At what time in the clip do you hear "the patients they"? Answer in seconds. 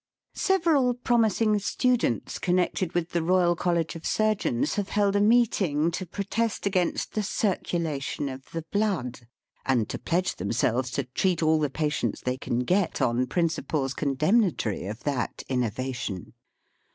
11.59-12.35